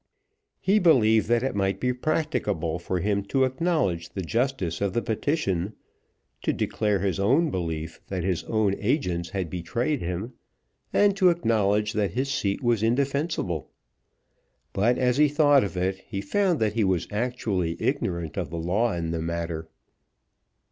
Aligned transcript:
He 0.59 0.79
believed 0.79 1.27
that 1.27 1.43
it 1.43 1.53
might 1.53 1.79
be 1.79 1.93
practicable 1.93 2.79
for 2.79 3.01
him 3.01 3.21
to 3.25 3.43
acknowledge 3.43 4.09
the 4.09 4.23
justice 4.23 4.81
of 4.81 4.93
the 4.93 5.01
petition, 5.03 5.73
to 6.41 6.51
declare 6.51 6.97
his 7.01 7.17
belief 7.17 8.01
that 8.07 8.23
his 8.23 8.43
own 8.45 8.73
agents 8.79 9.29
had 9.29 9.47
betrayed 9.51 10.01
him, 10.01 10.33
and 10.91 11.15
to 11.17 11.29
acknowledge 11.29 11.93
that 11.93 12.13
his 12.13 12.29
seat 12.33 12.63
was 12.63 12.81
indefensible. 12.81 13.69
But, 14.73 14.97
as 14.97 15.17
he 15.17 15.27
thought 15.27 15.63
of 15.63 15.77
it, 15.77 16.03
he 16.07 16.19
found 16.19 16.59
that 16.59 16.73
he 16.73 16.83
was 16.83 17.07
actually 17.11 17.77
ignorant 17.79 18.37
of 18.37 18.49
the 18.49 18.57
law 18.57 18.93
in 18.93 19.11
the 19.11 19.21
matter. 19.21 19.69